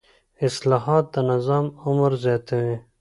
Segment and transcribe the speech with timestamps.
[0.47, 2.77] اصلاحات د نظام عمر زیاتوي